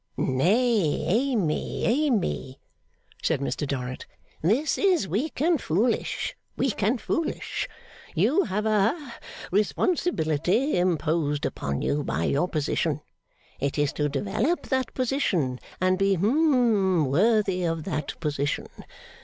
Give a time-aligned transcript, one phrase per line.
[0.17, 2.59] 'Nay, Amy, Amy,'
[3.21, 4.07] said Mr Dorrit.
[4.41, 7.69] 'This is weak and foolish, weak and foolish.
[8.15, 9.19] You have a ha
[9.51, 13.01] responsibility imposed upon you by your position.
[13.59, 18.69] It is to develop that position, and be hum worthy of that position.